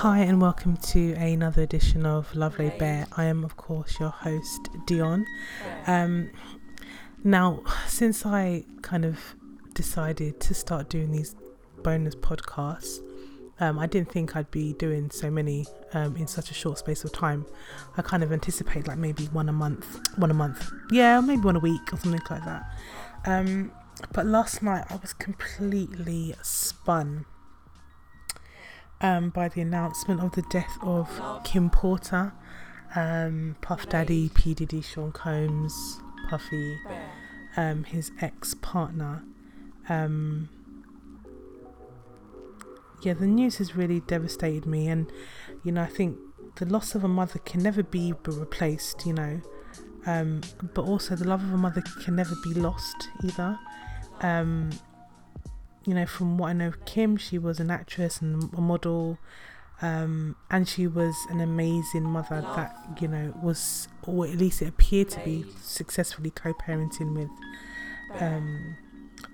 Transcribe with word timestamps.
Hi, 0.00 0.20
and 0.20 0.40
welcome 0.40 0.78
to 0.78 1.12
another 1.12 1.60
edition 1.60 2.06
of 2.06 2.34
Love 2.34 2.58
Laid 2.58 2.78
Bare. 2.78 3.06
I 3.18 3.26
am, 3.26 3.44
of 3.44 3.58
course, 3.58 4.00
your 4.00 4.08
host, 4.08 4.70
Dion. 4.86 5.26
Um, 5.86 6.30
now, 7.22 7.62
since 7.86 8.24
I 8.24 8.64
kind 8.80 9.04
of 9.04 9.20
decided 9.74 10.40
to 10.40 10.54
start 10.54 10.88
doing 10.88 11.10
these 11.10 11.36
bonus 11.82 12.14
podcasts, 12.14 13.00
um, 13.60 13.78
I 13.78 13.86
didn't 13.86 14.10
think 14.10 14.36
I'd 14.36 14.50
be 14.50 14.72
doing 14.72 15.10
so 15.10 15.30
many 15.30 15.66
um, 15.92 16.16
in 16.16 16.26
such 16.26 16.50
a 16.50 16.54
short 16.54 16.78
space 16.78 17.04
of 17.04 17.12
time. 17.12 17.44
I 17.98 18.00
kind 18.00 18.22
of 18.22 18.32
anticipate 18.32 18.88
like 18.88 18.96
maybe 18.96 19.24
one 19.26 19.50
a 19.50 19.52
month, 19.52 20.00
one 20.16 20.30
a 20.30 20.34
month, 20.34 20.66
yeah, 20.90 21.20
maybe 21.20 21.42
one 21.42 21.56
a 21.56 21.60
week 21.60 21.92
or 21.92 21.98
something 21.98 22.22
like 22.30 22.44
that. 22.46 22.62
Um, 23.26 23.70
but 24.14 24.24
last 24.24 24.62
night 24.62 24.86
I 24.88 24.96
was 24.96 25.12
completely 25.12 26.34
spun 26.40 27.26
um, 29.00 29.30
by 29.30 29.48
the 29.48 29.60
announcement 29.60 30.20
of 30.20 30.32
the 30.32 30.42
death 30.42 30.76
of 30.82 31.08
Kim 31.44 31.70
Porter, 31.70 32.32
um, 32.94 33.56
Puff 33.60 33.88
Daddy, 33.88 34.30
P 34.34 34.54
Diddy, 34.54 34.82
Sean 34.82 35.12
Combs, 35.12 36.00
Puffy, 36.28 36.78
um, 37.56 37.84
his 37.84 38.12
ex 38.20 38.54
partner. 38.54 39.24
Um, 39.88 40.48
yeah, 43.02 43.14
the 43.14 43.26
news 43.26 43.56
has 43.56 43.74
really 43.74 44.00
devastated 44.00 44.66
me, 44.66 44.88
and 44.88 45.10
you 45.64 45.72
know, 45.72 45.82
I 45.82 45.86
think 45.86 46.18
the 46.56 46.66
loss 46.66 46.94
of 46.94 47.04
a 47.04 47.08
mother 47.08 47.38
can 47.38 47.62
never 47.62 47.82
be 47.82 48.12
replaced, 48.26 49.06
you 49.06 49.14
know, 49.14 49.40
um, 50.06 50.42
but 50.74 50.82
also 50.82 51.16
the 51.16 51.26
love 51.26 51.42
of 51.42 51.52
a 51.52 51.56
mother 51.56 51.82
can 52.04 52.16
never 52.16 52.34
be 52.42 52.54
lost 52.54 53.08
either. 53.24 53.58
You 55.86 55.94
know, 55.94 56.06
from 56.06 56.36
what 56.36 56.48
I 56.48 56.52
know 56.52 56.68
of 56.68 56.84
Kim, 56.84 57.16
she 57.16 57.38
was 57.38 57.58
an 57.58 57.70
actress 57.70 58.20
and 58.20 58.52
a 58.54 58.60
model, 58.60 59.18
um, 59.80 60.36
and 60.50 60.68
she 60.68 60.86
was 60.86 61.16
an 61.30 61.40
amazing 61.40 62.02
mother 62.02 62.42
that 62.54 62.76
you 63.00 63.08
know 63.08 63.34
was, 63.42 63.88
or 64.06 64.26
at 64.26 64.36
least 64.36 64.60
it 64.60 64.68
appeared 64.68 65.08
to 65.10 65.20
be, 65.20 65.44
successfully 65.62 66.30
co-parenting 66.30 67.14
with 67.16 67.30
um, 68.20 68.76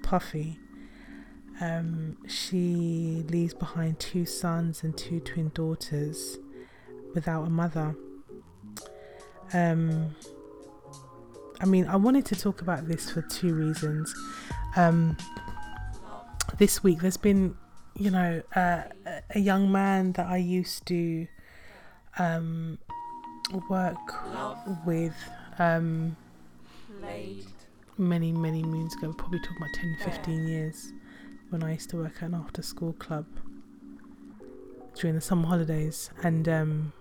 Puffy. 0.02 0.58
Um, 1.60 2.18
she 2.28 3.24
leaves 3.28 3.54
behind 3.54 3.98
two 3.98 4.26
sons 4.26 4.84
and 4.84 4.96
two 4.96 5.20
twin 5.20 5.50
daughters 5.54 6.38
without 7.14 7.44
a 7.46 7.50
mother. 7.50 7.96
Um, 9.52 10.14
I 11.60 11.64
mean, 11.64 11.86
I 11.86 11.96
wanted 11.96 12.26
to 12.26 12.36
talk 12.36 12.60
about 12.60 12.86
this 12.86 13.10
for 13.10 13.22
two 13.22 13.54
reasons. 13.54 14.14
Um, 14.76 15.16
this 16.58 16.82
week, 16.82 17.00
there's 17.00 17.16
been, 17.16 17.56
you 17.94 18.10
know, 18.10 18.42
uh, 18.54 18.82
a 19.30 19.38
young 19.38 19.70
man 19.70 20.12
that 20.12 20.26
I 20.26 20.38
used 20.38 20.86
to 20.86 21.26
um, 22.18 22.78
work 23.68 23.96
with 24.86 25.14
um, 25.58 26.16
many, 27.98 28.32
many 28.32 28.62
moons 28.62 28.94
ago. 28.96 29.12
Probably 29.12 29.38
talking 29.40 29.56
about 29.58 29.74
10, 29.74 29.96
15 30.12 30.48
years 30.48 30.92
when 31.50 31.62
I 31.62 31.72
used 31.74 31.90
to 31.90 31.98
work 31.98 32.16
at 32.16 32.22
an 32.22 32.34
after 32.34 32.62
school 32.62 32.92
club 32.94 33.26
during 34.94 35.14
the 35.14 35.20
summer 35.20 35.46
holidays. 35.46 36.10
And 36.22 36.48
um, 36.48 36.92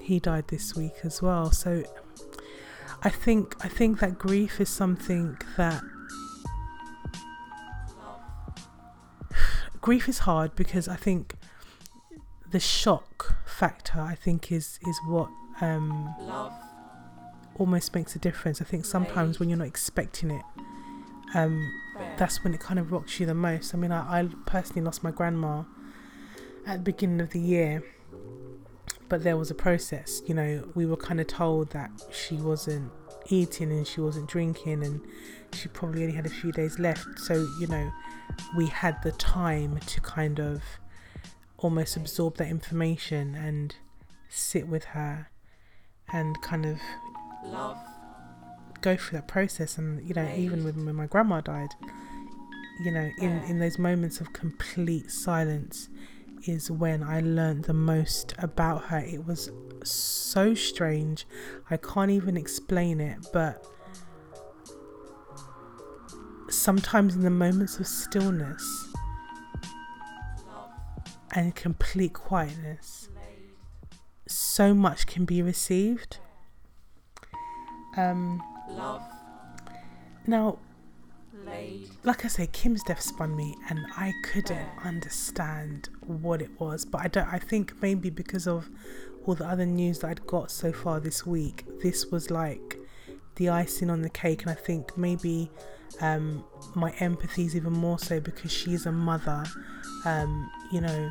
he 0.00 0.20
died 0.20 0.48
this 0.48 0.76
week 0.76 0.94
as 1.02 1.20
well. 1.20 1.50
So 1.50 1.82
I 3.02 3.10
think 3.10 3.56
I 3.64 3.68
think 3.68 4.00
that 4.00 4.18
grief 4.18 4.60
is 4.60 4.68
something 4.68 5.36
that 5.56 5.82
grief 9.86 10.08
is 10.08 10.18
hard 10.18 10.56
because 10.56 10.88
I 10.88 10.96
think 10.96 11.36
the 12.50 12.58
shock 12.58 13.36
factor 13.46 14.00
I 14.00 14.16
think 14.16 14.50
is 14.50 14.80
is 14.84 14.98
what 15.06 15.30
um, 15.60 16.12
almost 17.56 17.94
makes 17.94 18.16
a 18.16 18.18
difference. 18.18 18.60
I 18.60 18.64
think 18.64 18.84
sometimes 18.84 19.38
when 19.38 19.48
you're 19.48 19.58
not 19.58 19.68
expecting 19.68 20.32
it, 20.32 20.42
um, 21.34 21.72
that's 22.16 22.42
when 22.42 22.52
it 22.52 22.58
kind 22.58 22.80
of 22.80 22.90
rocks 22.90 23.20
you 23.20 23.26
the 23.26 23.34
most. 23.34 23.74
I 23.74 23.78
mean, 23.78 23.92
I, 23.92 24.22
I 24.22 24.28
personally 24.46 24.82
lost 24.82 25.04
my 25.04 25.12
grandma 25.12 25.62
at 26.66 26.78
the 26.78 26.82
beginning 26.92 27.20
of 27.20 27.30
the 27.30 27.38
year, 27.38 27.84
but 29.08 29.22
there 29.22 29.36
was 29.36 29.52
a 29.52 29.54
process. 29.54 30.20
You 30.26 30.34
know, 30.34 30.68
we 30.74 30.84
were 30.84 30.96
kind 30.96 31.20
of 31.20 31.28
told 31.28 31.70
that 31.70 31.92
she 32.10 32.34
wasn't 32.34 32.90
eating 33.28 33.70
and 33.72 33.86
she 33.86 34.00
wasn't 34.00 34.28
drinking 34.28 34.82
and 34.84 35.00
she 35.52 35.68
probably 35.68 36.02
only 36.02 36.14
had 36.14 36.26
a 36.26 36.30
few 36.30 36.52
days 36.52 36.78
left. 36.78 37.18
So, 37.18 37.34
you 37.60 37.66
know, 37.66 37.90
we 38.56 38.66
had 38.66 39.02
the 39.02 39.12
time 39.12 39.78
to 39.86 40.00
kind 40.00 40.40
of 40.40 40.62
almost 41.58 41.96
absorb 41.96 42.36
that 42.36 42.48
information 42.48 43.34
and 43.34 43.74
sit 44.28 44.68
with 44.68 44.84
her 44.84 45.30
and 46.12 46.40
kind 46.42 46.66
of 46.66 46.78
love. 47.44 47.78
go 48.80 48.96
through 48.96 49.18
that 49.18 49.28
process. 49.28 49.78
And 49.78 50.06
you 50.06 50.14
know 50.14 50.28
even 50.36 50.64
when, 50.64 50.84
when 50.84 50.94
my 50.94 51.06
grandma 51.06 51.40
died 51.40 51.70
you 52.84 52.90
know 52.92 53.10
in 53.18 53.42
in 53.44 53.58
those 53.58 53.78
moments 53.78 54.20
of 54.20 54.32
complete 54.34 55.10
silence 55.10 55.88
is 56.46 56.70
when 56.70 57.02
i 57.02 57.20
learned 57.20 57.64
the 57.64 57.72
most 57.72 58.34
about 58.38 58.84
her. 58.84 58.98
It 58.98 59.24
was 59.26 59.50
so 59.90 60.54
strange 60.54 61.26
i 61.70 61.76
can't 61.76 62.10
even 62.10 62.36
explain 62.36 63.00
it 63.00 63.18
but 63.32 63.64
sometimes 66.48 67.14
in 67.14 67.22
the 67.22 67.30
moments 67.30 67.78
of 67.78 67.86
stillness 67.86 68.86
and 71.36 71.54
complete 71.54 72.14
quietness, 72.14 73.10
so 74.26 74.74
much 74.74 75.06
can 75.06 75.24
be 75.26 75.42
received. 75.42 76.18
Um, 77.96 78.42
now, 80.26 80.58
like 82.04 82.24
I 82.24 82.28
say, 82.28 82.48
Kim's 82.48 82.82
death 82.82 83.02
spun 83.02 83.36
me, 83.36 83.54
and 83.68 83.80
I 83.96 84.12
couldn't 84.24 84.68
understand 84.82 85.90
what 86.00 86.40
it 86.40 86.58
was. 86.58 86.84
But 86.84 87.02
I 87.02 87.08
don't. 87.08 87.28
I 87.32 87.38
think 87.38 87.80
maybe 87.82 88.10
because 88.10 88.46
of 88.48 88.68
all 89.26 89.34
the 89.34 89.46
other 89.46 89.66
news 89.66 89.98
that 90.00 90.08
I'd 90.08 90.26
got 90.26 90.50
so 90.50 90.72
far 90.72 91.00
this 91.00 91.26
week, 91.26 91.64
this 91.82 92.06
was 92.06 92.30
like 92.30 92.78
the 93.36 93.48
icing 93.48 93.90
on 93.90 94.02
the 94.02 94.08
cake, 94.08 94.42
and 94.42 94.50
I 94.50 94.54
think 94.54 94.96
maybe 94.96 95.50
um, 96.00 96.44
my 96.74 96.92
empathy 97.00 97.44
is 97.44 97.56
even 97.56 97.72
more 97.72 97.98
so 97.98 98.20
because 98.20 98.52
she's 98.52 98.86
a 98.86 98.92
mother. 98.92 99.44
Um, 100.04 100.50
you 100.72 100.80
know, 100.80 101.10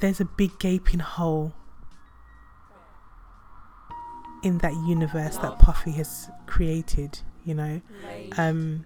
there's 0.00 0.20
a 0.20 0.24
big 0.24 0.58
gaping 0.58 1.00
hole 1.00 1.52
in 4.42 4.58
that 4.58 4.74
universe 4.86 5.36
that 5.38 5.58
Puffy 5.58 5.92
has 5.92 6.28
created. 6.46 7.20
You 7.44 7.54
know, 7.54 7.80
um, 8.36 8.84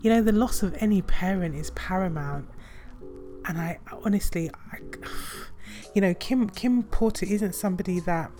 you 0.00 0.10
know, 0.10 0.22
the 0.22 0.32
loss 0.32 0.62
of 0.62 0.76
any 0.80 1.02
parent 1.02 1.54
is 1.54 1.70
paramount, 1.70 2.48
and 3.46 3.58
I 3.58 3.78
honestly, 4.04 4.50
I, 4.72 4.78
you 5.94 6.00
know, 6.00 6.14
Kim 6.14 6.48
Kim 6.50 6.82
Porter 6.82 7.26
isn't 7.26 7.54
somebody 7.54 8.00
that 8.00 8.30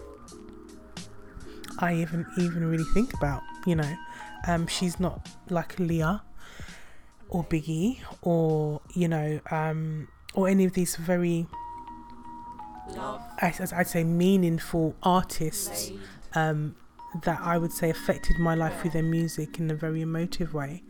I 1.78 1.94
even 1.94 2.26
even 2.38 2.64
really 2.68 2.84
think 2.94 3.14
about. 3.14 3.42
You 3.66 3.76
know, 3.76 3.96
um, 4.46 4.66
she's 4.66 5.00
not 5.00 5.28
like 5.50 5.76
Aaliyah 5.76 6.20
or 7.28 7.44
Biggie 7.44 8.00
or 8.22 8.80
you 8.94 9.08
know 9.08 9.40
um, 9.50 10.08
or 10.34 10.48
any 10.48 10.64
of 10.64 10.72
these 10.74 10.96
very 10.96 11.46
I, 13.40 13.52
I'd 13.74 13.88
say 13.88 14.04
meaningful 14.04 14.94
artists 15.02 15.90
um, 16.34 16.76
that 17.22 17.40
I 17.40 17.58
would 17.58 17.72
say 17.72 17.90
affected 17.90 18.38
my 18.38 18.54
life 18.54 18.80
through 18.80 18.90
their 18.90 19.02
music 19.02 19.58
in 19.58 19.70
a 19.70 19.74
very 19.74 20.02
emotive 20.02 20.54
way. 20.54 20.82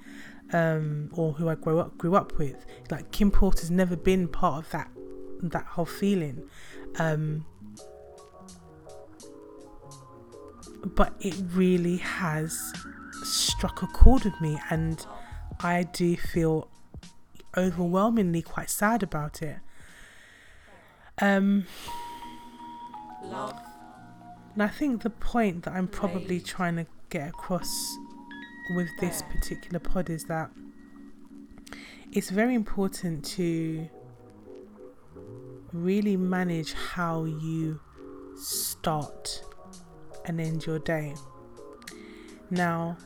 Um, 0.52 1.10
or 1.12 1.32
who 1.32 1.48
I 1.48 1.56
grew 1.56 1.80
up 1.80 1.98
grew 1.98 2.14
up 2.14 2.38
with. 2.38 2.66
Like 2.90 3.10
Kim 3.10 3.30
Porter's 3.30 3.70
never 3.70 3.96
been 3.96 4.28
part 4.28 4.64
of 4.64 4.70
that 4.70 4.90
that 5.42 5.64
whole 5.64 5.84
feeling. 5.86 6.48
Um, 6.98 7.44
but 10.84 11.14
it 11.20 11.34
really 11.52 11.96
has 11.96 12.72
struck 13.24 13.82
a 13.82 13.86
chord 13.88 14.24
with 14.24 14.40
me, 14.40 14.58
and 14.70 15.04
I 15.60 15.82
do 15.82 16.16
feel 16.16 16.68
overwhelmingly 17.56 18.42
quite 18.42 18.70
sad 18.70 19.02
about 19.02 19.42
it. 19.42 19.58
Um, 21.18 21.66
and 24.54 24.62
I 24.62 24.68
think 24.68 25.02
the 25.02 25.10
point 25.10 25.64
that 25.64 25.74
I'm 25.74 25.88
probably 25.88 26.40
trying 26.40 26.76
to 26.76 26.86
get 27.10 27.28
across 27.28 27.96
with 28.70 28.88
this 29.00 29.22
particular 29.22 29.78
pod 29.78 30.10
is 30.10 30.24
that 30.24 30.50
it's 32.12 32.30
very 32.30 32.54
important 32.54 33.24
to 33.24 33.88
really 35.72 36.16
manage 36.16 36.72
how 36.72 37.24
you 37.24 37.80
start 38.36 39.42
and 40.24 40.40
end 40.40 40.66
your 40.66 40.78
day. 40.78 41.14
Now, 42.50 42.96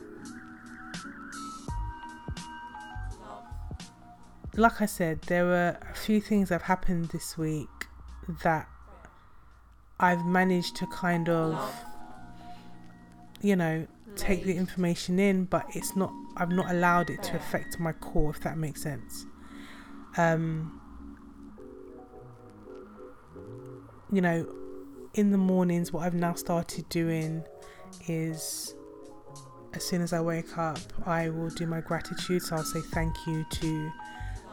like 4.55 4.81
I 4.81 4.85
said, 4.85 5.21
there 5.23 5.45
were 5.45 5.77
a 5.89 5.93
few 5.95 6.21
things 6.21 6.49
that 6.49 6.55
have 6.55 6.63
happened 6.63 7.09
this 7.09 7.37
week 7.37 7.69
that 8.43 8.67
I've 9.99 10.25
managed 10.25 10.75
to 10.77 10.87
kind 10.87 11.29
of, 11.29 11.57
you 13.41 13.55
know, 13.55 13.87
take 14.15 14.43
the 14.43 14.55
information 14.55 15.19
in, 15.19 15.45
but 15.45 15.65
it's 15.73 15.95
not, 15.95 16.11
I've 16.37 16.51
not 16.51 16.71
allowed 16.71 17.09
it 17.09 17.23
to 17.23 17.35
affect 17.35 17.79
my 17.79 17.91
core, 17.93 18.31
if 18.31 18.39
that 18.41 18.57
makes 18.57 18.81
sense. 18.81 19.25
Um, 20.17 20.79
you 24.11 24.21
know, 24.21 24.47
in 25.13 25.31
the 25.31 25.37
mornings, 25.37 25.91
what 25.91 26.03
I've 26.03 26.13
now 26.13 26.33
started 26.33 26.87
doing 26.89 27.43
is 28.07 28.75
as 29.73 29.83
soon 29.83 30.01
as 30.01 30.13
I 30.13 30.21
wake 30.21 30.57
up, 30.57 30.79
I 31.05 31.29
will 31.29 31.49
do 31.49 31.65
my 31.65 31.81
gratitude. 31.81 32.41
So 32.41 32.57
I'll 32.57 32.63
say 32.63 32.81
thank 32.81 33.15
you 33.25 33.45
to 33.49 33.91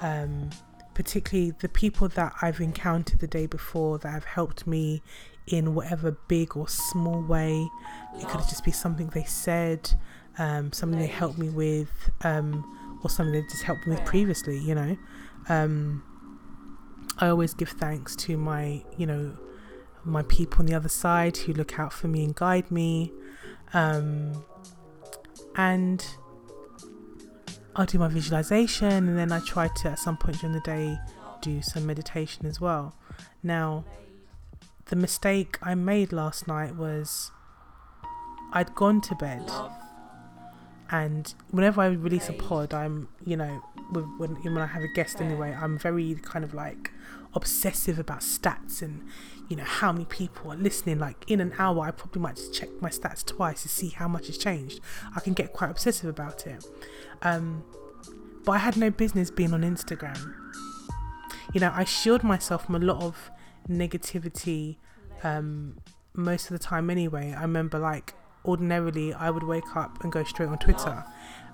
um, 0.01 0.51
particularly 0.99 1.53
the 1.61 1.69
people 1.69 2.09
that 2.09 2.35
I've 2.43 2.59
encountered 2.59 3.21
the 3.21 3.29
day 3.29 3.47
before 3.47 4.01
that 4.01 4.09
have 4.09 4.25
helped 4.25 4.67
me 4.67 5.01
in 5.47 5.77
whatever 5.77 6.19
big 6.27 6.57
or 6.57 6.67
small 6.67 7.23
way. 7.23 7.69
It 8.17 8.27
could 8.27 8.41
just 8.41 8.65
be 8.65 8.73
something 8.73 9.07
they 9.11 9.23
said, 9.23 9.93
um, 10.39 10.73
something 10.73 10.99
they 10.99 11.07
helped 11.07 11.39
me 11.39 11.51
with, 11.51 12.11
um, 12.23 12.99
or 13.05 13.11
something 13.11 13.33
they 13.33 13.43
just 13.43 13.63
helped 13.63 13.87
me 13.87 13.95
with 13.95 14.05
previously, 14.07 14.59
you 14.59 14.75
know. 14.75 14.97
Um, 15.49 16.03
I 17.19 17.29
always 17.29 17.55
give 17.55 17.69
thanks 17.69 18.17
to 18.17 18.37
my, 18.37 18.83
you 18.97 19.07
know, 19.07 19.39
my 20.05 20.23
people 20.23 20.59
on 20.59 20.67
the 20.67 20.75
other 20.75 20.89
side 20.89 21.37
who 21.37 21.53
look 21.53 21.79
out 21.79 21.93
for 21.93 22.09
me 22.09 22.25
and 22.25 22.35
guide 22.35 22.73
me. 22.73 23.13
Um, 23.73 24.45
and 25.55 26.05
I'll 27.79 27.87
do 27.87 28.01
my 28.01 28.09
visualization 28.09 28.89
and 28.89 29.17
then 29.17 29.31
I 29.31 29.39
try 29.39 29.69
to 29.69 29.91
at 29.91 30.01
some 30.01 30.17
point 30.17 30.41
during 30.41 30.53
the 30.53 30.61
day 30.61 30.99
do 31.41 31.63
some 31.63 31.87
meditation 31.87 32.45
as 32.45 32.61
well. 32.61 32.97
Now, 33.41 33.85
the 34.87 34.97
mistake 34.97 35.59
I 35.63 35.77
made 35.77 36.13
last 36.13 36.49
night 36.49 36.75
was 36.75 37.31
I'd 38.53 38.75
gone 38.75 39.01
to 39.03 39.15
bed 39.15 39.49
and 40.91 41.35
whenever 41.51 41.83
I 41.83 41.87
release 41.89 42.29
a 42.29 42.33
pod, 42.33 42.73
I'm, 42.73 43.09
you 43.25 43.37
know, 43.37 43.63
when, 43.91 44.35
when 44.37 44.59
I 44.59 44.67
have 44.67 44.83
a 44.83 44.89
guest 44.89 45.21
anyway, 45.21 45.57
I'm 45.59 45.79
very 45.79 46.15
kind 46.23 46.45
of 46.45 46.55
like 46.55 46.93
obsessive 47.35 47.99
about 47.99 48.21
stats 48.21 48.81
and 48.81 49.07
you 49.49 49.57
know 49.57 49.65
how 49.65 49.93
many 49.93 50.05
people 50.05 50.53
are 50.53 50.57
listening. 50.57 50.99
Like 50.99 51.31
in 51.31 51.41
an 51.41 51.53
hour 51.59 51.85
i 51.87 51.91
probably 51.91 52.23
might 52.23 52.37
just 52.37 52.55
check 52.55 52.69
my 52.81 52.89
stats 52.91 53.25
twice 53.25 53.63
to 53.63 53.69
see 53.69 53.91
how 53.91 54.09
much 54.09 54.27
has 54.27 54.39
changed. 54.39 54.81
I 55.15 55.21
can 55.21 55.35
get 55.35 55.53
quite 55.53 55.71
obsessive 55.71 56.09
about 56.09 56.47
it. 56.47 56.65
Um, 57.23 57.65
but 58.45 58.53
i 58.53 58.59
had 58.59 58.77
no 58.77 58.91
business 58.91 59.31
being 59.31 59.53
on 59.53 59.63
instagram. 59.63 60.35
You 61.55 61.61
know 61.61 61.73
i 61.75 61.85
shield 61.85 62.23
myself 62.23 62.67
from 62.67 62.77
a 62.77 62.79
lot 62.79 63.03
of 63.03 63.31
negativity 63.69 64.77
um, 65.23 65.79
most 66.15 66.51
of 66.51 66.59
the 66.59 66.65
time 66.65 66.91
anyway. 66.91 67.35
I 67.37 67.43
remember 67.43 67.79
like 67.79 68.15
ordinarily 68.45 69.13
i 69.15 69.31
would 69.31 69.43
wake 69.43 69.77
up 69.77 70.03
and 70.03 70.13
go 70.13 70.25
straight 70.25 70.49
on 70.49 70.59
twitter. 70.59 71.05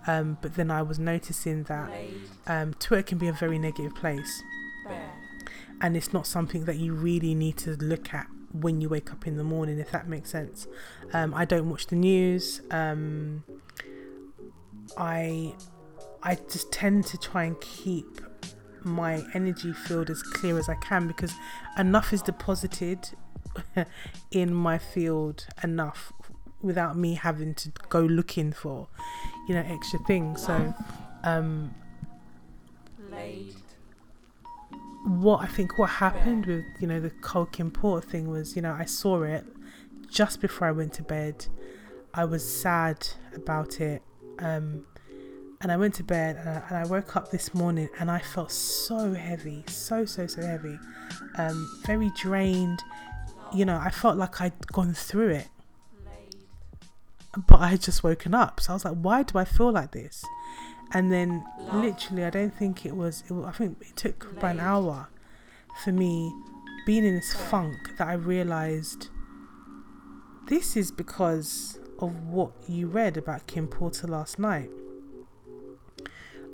Um, 0.07 0.37
but 0.43 0.55
then 0.55 0.71
i 0.71 0.83
was 0.83 0.99
noticing 0.99 1.65
that 1.65 1.91
um, 2.47 2.75
twitter 2.75 3.03
can 3.03 3.19
be 3.19 3.29
a 3.29 3.33
very 3.33 3.59
negative 3.59 3.95
place. 3.95 4.43
And 5.81 5.97
it's 5.97 6.13
not 6.13 6.27
something 6.27 6.67
that 6.67 6.77
you 6.77 6.95
really 6.95 7.35
need 7.35 7.57
to 7.59 7.71
look 7.73 8.15
at 8.15 8.27
when 8.53 8.81
you 8.81 8.89
wake 8.89 9.11
up 9.11 9.27
in 9.27 9.37
the 9.37 9.45
morning 9.45 9.79
if 9.79 9.91
that 9.91 10.09
makes 10.09 10.31
sense. 10.31 10.67
Um, 11.13 11.35
i 11.35 11.45
don't 11.45 11.69
watch 11.71 11.87
the 11.87 11.97
news. 11.97 12.61
Um, 12.71 13.45
i 14.97 15.55
i 16.23 16.35
just 16.51 16.71
tend 16.73 17.07
to 17.07 17.19
try 17.19 17.45
and 17.45 17.61
keep 17.61 18.21
my 18.83 19.25
energy 19.35 19.73
field 19.73 20.11
as 20.11 20.23
clear 20.23 20.59
as 20.59 20.69
i 20.69 20.75
can 20.77 21.07
because 21.07 21.33
enough 21.79 22.13
is 22.13 22.23
deposited 22.23 23.11
in 24.31 24.53
my 24.53 24.79
field 24.79 25.47
enough 25.63 26.13
without 26.65 26.97
me 26.97 27.15
having 27.15 27.55
to 27.55 27.71
go 27.89 28.01
looking 28.01 28.53
for 28.53 28.89
you 29.49 29.55
know 29.55 29.65
extra 29.69 29.99
things 30.01 30.45
so 30.45 30.75
um 31.23 31.75
what 35.05 35.43
I 35.43 35.47
think 35.47 35.79
what 35.79 35.91
happened 35.91 36.47
with 36.47 36.65
you 36.81 36.87
know 36.87 36.99
the 37.01 37.11
Cole 37.11 37.47
Kim 37.47 37.71
Porter 37.71 38.07
thing 38.07 38.29
was 38.31 38.57
you 38.57 38.63
know 38.63 38.73
I 38.73 38.87
saw 38.87 39.23
it 39.23 39.45
just 40.09 40.41
before 40.41 40.69
I 40.69 40.73
went 40.73 40.95
to 40.95 41.03
bed. 41.03 41.47
I 42.15 42.25
was 42.25 42.49
sad 42.49 43.07
about 43.35 43.81
it, 43.81 44.03
um, 44.39 44.87
and 45.61 45.73
I 45.73 45.77
went 45.77 45.95
to 45.95 46.05
bed 46.05 46.37
and 46.37 46.49
I, 46.49 46.63
and 46.69 46.77
I, 46.79 46.87
woke 46.87 47.17
up 47.17 47.33
this 47.33 47.53
morning 47.53 47.89
and 47.99 48.09
I 48.11 48.21
felt 48.21 48.53
so 48.53 49.13
heavy, 49.13 49.65
so 49.67 50.05
so 50.05 50.27
so 50.27 50.41
heavy, 50.41 50.79
um, 51.37 51.81
very 51.85 52.11
drained. 52.11 52.83
You 53.53 53.65
know, 53.65 53.79
I 53.83 53.91
felt 53.91 54.17
like 54.17 54.41
I'd 54.41 54.67
gone 54.69 54.95
through 54.95 55.31
it, 55.31 55.49
but 57.37 57.61
I 57.61 57.69
had 57.69 57.81
just 57.81 58.03
woken 58.05 58.35
up. 58.35 58.61
So 58.61 58.73
I 58.73 58.75
was 58.75 58.85
like, 58.85 58.95
why 58.95 59.23
do 59.23 59.39
I 59.39 59.45
feel 59.45 59.73
like 59.73 59.93
this? 59.93 60.25
and 60.93 61.11
then 61.11 61.45
literally 61.73 62.25
i 62.25 62.31
don't 62.31 62.55
think 62.55 62.87
it 62.87 62.97
was, 62.97 63.25
it 63.29 63.33
was 63.33 63.45
i 63.45 63.51
think 63.51 63.77
it 63.81 63.97
took 63.97 64.31
about 64.33 64.53
an 64.55 64.61
hour 64.61 65.09
for 65.83 65.93
me 65.93 66.33
being 66.87 67.05
in 67.05 67.15
this 67.15 67.35
funk 67.35 67.77
that 67.99 68.09
i 68.09 68.13
realized 68.13 69.09
this 70.49 70.77
is 70.77 70.91
because 70.91 71.79
of 71.99 72.29
what 72.29 72.53
you 72.69 72.87
read 72.87 73.17
about 73.17 73.47
kim 73.47 73.67
porter 73.67 74.07
last 74.07 74.39
night 74.39 74.71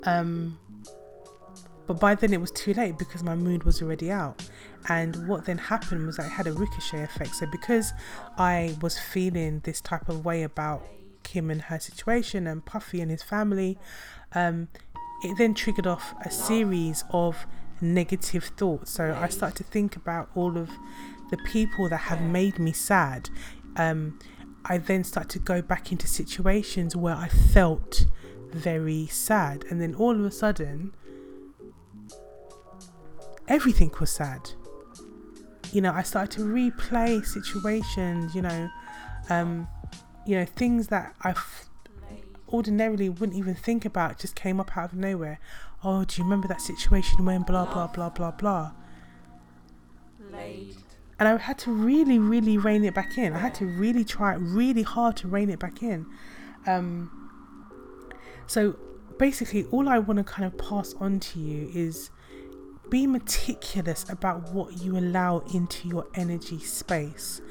um 0.03 0.57
but 1.87 1.99
by 1.99 2.15
then 2.15 2.33
it 2.33 2.39
was 2.39 2.51
too 2.51 2.73
late 2.73 2.97
because 2.97 3.23
my 3.23 3.35
mood 3.35 3.63
was 3.63 3.81
already 3.81 4.11
out 4.11 4.47
and 4.89 5.27
what 5.27 5.45
then 5.45 5.57
happened 5.57 6.05
was 6.05 6.19
i 6.19 6.27
had 6.27 6.47
a 6.47 6.53
ricochet 6.53 7.03
effect 7.03 7.35
so 7.35 7.45
because 7.51 7.91
i 8.37 8.75
was 8.81 8.97
feeling 8.97 9.59
this 9.63 9.81
type 9.81 10.07
of 10.09 10.25
way 10.25 10.43
about 10.43 10.83
Kim 11.23 11.49
and 11.49 11.61
her 11.63 11.79
situation 11.79 12.47
and 12.47 12.65
Puffy 12.65 13.01
and 13.01 13.11
his 13.11 13.23
family, 13.23 13.77
um, 14.33 14.67
it 15.23 15.37
then 15.37 15.53
triggered 15.53 15.87
off 15.87 16.13
a 16.25 16.31
series 16.31 17.03
of 17.11 17.45
negative 17.79 18.45
thoughts. 18.57 18.91
So 18.91 19.17
I 19.19 19.27
started 19.29 19.57
to 19.57 19.63
think 19.63 19.95
about 19.95 20.29
all 20.35 20.57
of 20.57 20.69
the 21.29 21.37
people 21.37 21.89
that 21.89 21.97
have 21.97 22.21
made 22.21 22.59
me 22.59 22.71
sad. 22.71 23.29
Um, 23.77 24.19
I 24.65 24.77
then 24.77 25.03
started 25.03 25.29
to 25.31 25.39
go 25.39 25.61
back 25.61 25.91
into 25.91 26.07
situations 26.07 26.95
where 26.95 27.15
I 27.15 27.27
felt 27.27 28.05
very 28.51 29.07
sad, 29.07 29.63
and 29.69 29.81
then 29.81 29.95
all 29.95 30.11
of 30.11 30.25
a 30.25 30.31
sudden, 30.31 30.93
everything 33.51 33.91
was 33.99 34.09
sad. 34.09 34.49
You 35.71 35.81
know, 35.81 35.91
I 35.91 36.03
started 36.03 36.31
to 36.37 36.45
replay 36.45 37.23
situations. 37.25 38.33
You 38.33 38.41
know, 38.41 38.69
um, 39.29 39.67
you 40.25 40.37
know 40.37 40.45
things 40.45 40.87
that 40.87 41.13
I 41.21 41.35
ordinarily 42.49 43.09
wouldn't 43.09 43.37
even 43.37 43.55
think 43.55 43.85
about 43.85 44.19
just 44.19 44.35
came 44.35 44.59
up 44.59 44.75
out 44.77 44.93
of 44.93 44.97
nowhere. 44.97 45.39
Oh, 45.83 46.05
do 46.05 46.17
you 46.17 46.23
remember 46.23 46.47
that 46.47 46.61
situation 46.61 47.25
when 47.25 47.43
blah 47.43 47.65
blah 47.71 47.87
blah 47.87 48.09
blah 48.09 48.31
blah? 48.31 48.71
And 51.19 51.27
I 51.27 51.37
had 51.37 51.59
to 51.59 51.71
really, 51.71 52.17
really 52.17 52.57
rein 52.57 52.83
it 52.83 52.95
back 52.95 53.17
in. 53.17 53.33
I 53.33 53.37
had 53.37 53.53
to 53.55 53.65
really 53.65 54.03
try 54.03 54.33
really 54.33 54.81
hard 54.81 55.15
to 55.17 55.27
rein 55.27 55.51
it 55.51 55.59
back 55.59 55.83
in. 55.83 56.07
Um, 56.65 57.11
so 58.47 58.75
basically, 59.19 59.65
all 59.65 59.87
I 59.87 59.99
want 59.99 60.17
to 60.17 60.23
kind 60.23 60.45
of 60.45 60.57
pass 60.57 60.95
on 60.99 61.19
to 61.19 61.39
you 61.39 61.69
is 61.75 62.09
be 62.91 63.07
meticulous 63.07 64.07
about 64.09 64.53
what 64.53 64.83
you 64.83 64.95
allow 64.97 65.39
into 65.53 65.87
your 65.87 66.05
energy 66.13 66.59
space 66.59 67.41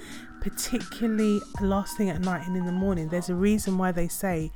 particularly 0.40 1.40
last 1.60 1.96
thing 1.96 2.08
at 2.08 2.20
night 2.20 2.46
and 2.46 2.56
in 2.56 2.66
the 2.66 2.72
morning. 2.72 3.08
There's 3.08 3.28
a 3.28 3.34
reason 3.34 3.78
why 3.78 3.92
they 3.92 4.08
say 4.08 4.50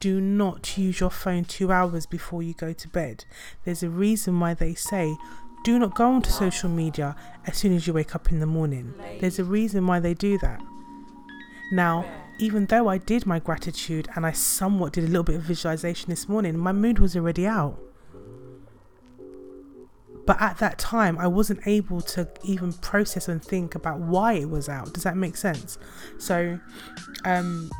do 0.00 0.20
not 0.20 0.76
use 0.76 1.00
your 1.00 1.10
phone 1.10 1.44
two 1.44 1.70
hours 1.70 2.06
before 2.06 2.42
you 2.42 2.54
go 2.54 2.72
to 2.72 2.88
bed. 2.88 3.24
There's 3.64 3.82
a 3.82 3.88
reason 3.88 4.40
why 4.40 4.54
they 4.54 4.74
say 4.74 5.16
do 5.64 5.78
not 5.78 5.94
go 5.94 6.08
onto 6.08 6.30
social 6.30 6.68
media 6.68 7.14
as 7.46 7.56
soon 7.56 7.74
as 7.74 7.86
you 7.86 7.92
wake 7.92 8.14
up 8.14 8.32
in 8.32 8.40
the 8.40 8.46
morning. 8.46 8.94
There's 9.20 9.38
a 9.38 9.44
reason 9.44 9.86
why 9.86 10.00
they 10.00 10.14
do 10.14 10.38
that. 10.38 10.60
Now, 11.70 12.04
even 12.38 12.66
though 12.66 12.88
I 12.88 12.98
did 12.98 13.26
my 13.26 13.38
gratitude 13.38 14.08
and 14.16 14.26
I 14.26 14.32
somewhat 14.32 14.94
did 14.94 15.04
a 15.04 15.06
little 15.06 15.22
bit 15.22 15.36
of 15.36 15.42
visualization 15.42 16.10
this 16.10 16.28
morning, 16.28 16.58
my 16.58 16.72
mood 16.72 16.98
was 16.98 17.16
already 17.16 17.46
out. 17.46 17.78
But 20.24 20.40
at 20.40 20.58
that 20.58 20.78
time, 20.78 21.18
I 21.18 21.26
wasn't 21.26 21.66
able 21.66 22.00
to 22.00 22.28
even 22.44 22.72
process 22.74 23.28
and 23.28 23.44
think 23.44 23.74
about 23.74 23.98
why 23.98 24.34
it 24.34 24.48
was 24.48 24.68
out. 24.68 24.94
Does 24.94 25.02
that 25.02 25.16
make 25.16 25.36
sense? 25.36 25.78
So, 26.18 26.60
um, 27.24 27.70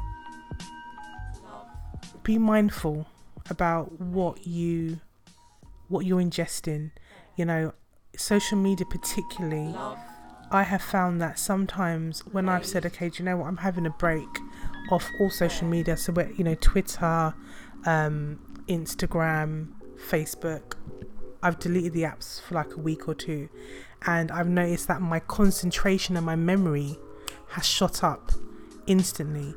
be 2.25 2.38
mindful 2.38 3.06
about 3.50 4.00
what 4.00 4.46
you 4.46 5.00
what 5.88 6.04
you're 6.06 6.20
ingesting. 6.20 6.90
You 7.37 7.44
know, 7.44 7.72
social 8.16 8.58
media 8.58 8.87
particularly. 8.87 9.75
I 10.50 10.64
have 10.64 10.82
found 10.82 11.18
that 11.22 11.38
sometimes 11.38 12.20
when 12.26 12.46
I've 12.46 12.66
said, 12.66 12.84
okay, 12.84 13.08
do 13.08 13.22
you 13.22 13.25
know 13.25 13.38
what, 13.38 13.46
I'm 13.46 13.56
having 13.56 13.87
a 13.87 13.90
break 13.90 14.28
off 14.90 15.08
all 15.18 15.30
social 15.30 15.66
media. 15.66 15.96
So, 15.96 16.12
we're, 16.12 16.30
you 16.32 16.44
know, 16.44 16.54
Twitter, 16.56 17.32
um, 17.87 18.38
Instagram, 18.68 19.68
Facebook. 20.08 20.75
I've 21.42 21.58
deleted 21.58 21.92
the 21.92 22.02
apps 22.02 22.40
for 22.40 22.54
like 22.54 22.75
a 22.75 22.78
week 22.78 23.08
or 23.08 23.14
two, 23.14 23.49
and 24.06 24.30
I've 24.30 24.49
noticed 24.49 24.88
that 24.88 25.00
my 25.00 25.20
concentration 25.20 26.16
and 26.16 26.25
my 26.25 26.37
memory 26.37 26.99
has 27.49 27.66
shot 27.66 28.04
up 28.04 28.32
instantly. 28.87 29.54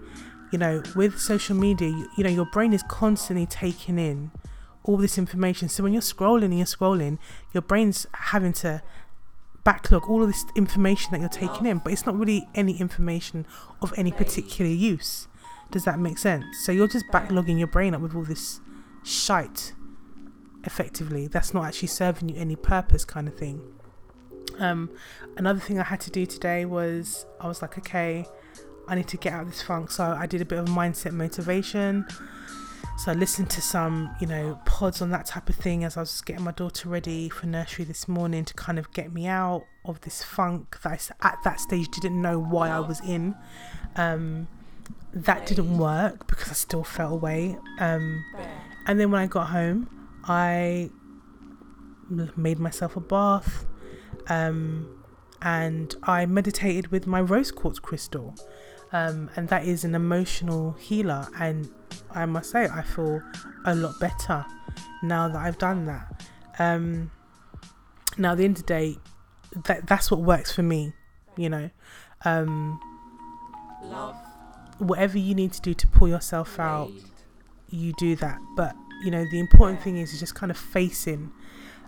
You 0.51 0.60
know, 0.60 0.84
with 0.96 1.20
social 1.20 1.56
media, 1.56 1.89
you, 1.89 2.08
you 2.18 2.24
know, 2.24 2.30
your 2.30 2.46
brain 2.46 2.74
is 2.74 2.84
constantly 2.88 3.46
taking 3.46 4.00
in 4.00 4.32
all 4.84 4.98
this 4.98 5.18
information. 5.18 5.68
So 5.70 5.84
when 5.84 5.94
you're 5.94 6.01
scrolling 6.01 6.46
and 6.46 6.58
you're 6.58 6.65
scrolling, 6.65 7.18
your 7.54 7.62
brain's 7.62 8.06
having 8.13 8.54
to 8.54 8.82
backlog 9.63 10.08
all 10.08 10.22
of 10.22 10.30
this 10.30 10.46
information 10.56 11.12
that 11.12 11.20
you're 11.20 11.30
taking 11.30 11.65
in, 11.65 11.80
but 11.80 11.92
it's 11.92 12.06
not 12.06 12.18
really 12.18 12.48
any 12.54 12.80
information 12.80 13.46
of 13.82 13.94
any 13.98 14.12
particular 14.12 14.72
use. 14.72 15.27
Does 15.72 15.84
that 15.86 16.00
make 16.00 16.18
sense? 16.18 16.46
So 16.63 16.72
you're 16.72 16.88
just 16.88 17.08
backlogging 17.08 17.58
your 17.58 17.68
brain 17.68 17.96
up 17.96 18.01
with 18.01 18.15
all 18.15 18.24
this 18.24 18.62
shite 19.04 19.74
effectively. 20.65 21.27
That's 21.27 21.53
not 21.53 21.65
actually 21.65 21.89
serving 21.89 22.29
you 22.29 22.36
any 22.38 22.55
purpose 22.55 23.05
kind 23.05 23.27
of 23.27 23.36
thing. 23.36 23.62
Um, 24.60 24.89
another 25.38 25.60
thing 25.60 25.79
I 25.79 25.84
had 25.84 26.00
to 26.01 26.12
do 26.12 26.25
today 26.25 26.65
was 26.65 27.25
I 27.39 27.48
was 27.48 27.62
like, 27.62 27.77
okay, 27.77 28.25
I 28.88 28.95
need 28.95 29.07
to 29.10 29.17
get 29.17 29.34
out 29.34 29.43
of 29.43 29.48
this 29.50 29.62
funk. 29.62 29.91
So 29.91 30.03
I 30.03 30.25
did 30.25 30.41
a 30.41 30.45
bit 30.45 30.60
of 30.60 30.67
mindset 30.67 31.12
motivation. 31.12 32.05
So 32.98 33.12
I 33.12 33.15
listened 33.15 33.50
to 33.50 33.62
some, 33.62 34.15
you 34.22 34.27
know, 34.27 34.60
pods 34.65 35.01
on 35.01 35.10
that 35.10 35.25
type 35.25 35.50
of 35.50 35.55
thing 35.55 35.84
as 35.84 35.98
I 35.98 36.01
was 36.01 36.22
getting 36.22 36.43
my 36.43 36.51
daughter 36.51 36.88
ready 36.88 37.27
for 37.27 37.45
nursery 37.45 37.84
this 37.84 38.07
morning 38.07 38.45
to 38.45 38.53
kind 38.53 38.79
of 38.79 38.91
get 38.93 39.12
me 39.12 39.27
out 39.27 39.65
of 39.84 40.00
this 40.01 40.24
funk 40.24 40.77
that 40.81 41.12
I 41.22 41.27
at 41.27 41.39
that 41.43 41.60
stage 41.60 41.89
didn't 41.89 42.22
know 42.22 42.39
why 42.39 42.69
I 42.69 42.79
was 42.79 43.01
in. 43.01 43.36
Um, 43.98 44.48
that 45.13 45.45
didn't 45.45 45.77
work 45.77 46.27
because 46.27 46.50
I 46.50 46.53
still 46.53 46.84
felt 46.84 47.13
away. 47.13 47.57
Um, 47.79 48.24
and 48.86 49.00
then 49.00 49.12
when 49.12 49.22
I 49.22 49.27
got 49.27 49.48
home, 49.48 49.89
I 50.27 50.89
made 52.36 52.60
myself 52.60 52.96
a 52.96 53.01
bath 53.01 53.65
um, 54.27 55.03
and 55.41 55.96
I 56.03 56.25
meditated 56.25 56.88
with 56.91 57.08
my 57.08 57.22
rose 57.22 57.51
quartz 57.51 57.79
crystal. 57.79 58.36
Um, 58.91 59.29
and 59.36 59.50
that 59.50 59.65
is 59.65 59.84
an 59.84 59.94
emotional 59.94 60.74
healer. 60.74 61.27
And 61.38 61.70
I 62.12 62.25
must 62.25 62.51
say, 62.51 62.67
I 62.67 62.82
feel 62.82 63.22
a 63.65 63.75
lot 63.75 64.00
better 64.00 64.46
now 65.03 65.27
that 65.27 65.38
I've 65.38 65.58
done 65.58 65.86
that. 65.86 66.24
Um, 66.60 67.12
now, 68.17 68.32
at 68.32 68.38
the 68.38 68.46
end 68.46 68.58
of 68.58 68.65
the 68.65 68.67
day, 68.67 68.98
that 69.65 69.88
that's 69.88 70.10
what 70.10 70.22
works 70.22 70.51
for 70.51 70.63
me, 70.63 70.94
you 71.36 71.50
know. 71.50 71.70
Um, 72.24 72.79
Love. 73.84 74.15
Whatever 74.77 75.17
you 75.17 75.36
need 75.36 75.53
to 75.53 75.62
do 75.62 75.74
to 75.74 75.88
pull 75.88 76.08
yourself 76.08 76.60
out, 76.60 76.91
you 77.70 77.94
do 77.98 78.15
that. 78.17 78.39
But 78.55 78.75
you 79.04 79.12
know, 79.12 79.25
the 79.32 79.40
important 79.40 79.82
thing 79.82 79.98
is 79.98 80.18
just 80.20 80.36
kind 80.36 80.52
of 80.52 80.58
facing 80.58 81.32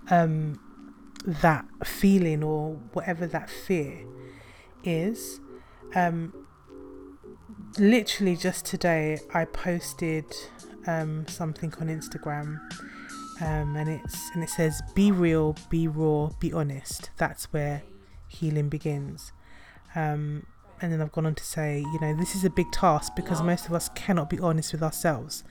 um, 0.09 0.59
that 1.25 1.65
feeling 1.83 2.43
or 2.43 2.73
whatever 2.93 3.27
that 3.27 3.49
fear 3.49 4.05
is. 4.83 5.39
Um, 5.95 6.33
literally 7.77 8.35
just 8.35 8.65
today 8.65 9.19
I 9.33 9.45
posted 9.45 10.25
um, 10.85 11.27
something 11.27 11.73
on 11.79 11.87
Instagram 11.87 12.59
um, 13.41 13.75
and 13.75 13.89
it's 13.89 14.29
and 14.33 14.43
it 14.43 14.49
says 14.49 14.81
be 14.95 15.11
real, 15.11 15.55
be 15.69 15.87
raw, 15.87 16.29
be 16.39 16.51
honest. 16.51 17.11
That's 17.17 17.45
where 17.53 17.83
healing 18.27 18.69
begins. 18.69 19.31
Um, 19.95 20.47
and 20.81 20.91
then 20.91 21.01
I've 21.01 21.11
gone 21.11 21.25
on 21.25 21.35
to 21.35 21.43
say, 21.43 21.79
you 21.79 21.99
know, 21.99 22.13
this 22.13 22.35
is 22.35 22.43
a 22.45 22.49
big 22.49 22.71
task 22.71 23.15
because 23.15 23.41
most 23.41 23.65
of 23.65 23.73
us 23.73 23.89
cannot 23.95 24.29
be 24.29 24.39
honest 24.39 24.71
with 24.73 24.83
ourselves. 24.83 25.43